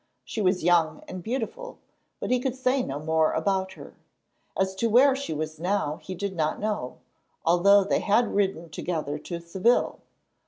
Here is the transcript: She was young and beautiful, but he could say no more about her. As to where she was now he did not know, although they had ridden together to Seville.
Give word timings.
She 0.25 0.41
was 0.41 0.63
young 0.63 1.03
and 1.07 1.21
beautiful, 1.21 1.77
but 2.19 2.31
he 2.31 2.39
could 2.39 2.55
say 2.55 2.81
no 2.81 2.97
more 2.97 3.33
about 3.33 3.73
her. 3.73 3.93
As 4.57 4.73
to 4.77 4.89
where 4.89 5.15
she 5.15 5.31
was 5.31 5.59
now 5.59 5.97
he 5.97 6.15
did 6.15 6.35
not 6.35 6.59
know, 6.59 6.97
although 7.45 7.83
they 7.83 7.99
had 7.99 8.33
ridden 8.33 8.71
together 8.71 9.19
to 9.19 9.39
Seville. 9.39 9.99